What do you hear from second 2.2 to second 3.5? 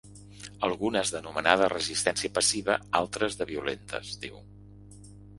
passiva, altres de